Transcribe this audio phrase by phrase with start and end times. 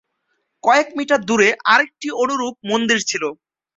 [0.63, 3.23] কয়েক মিটার দূরে আরেকটি অনুরূপ মন্দির ছিল।